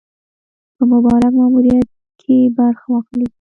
[0.75, 1.89] په مبارک ماموریت
[2.21, 3.27] کې برخه واخلي.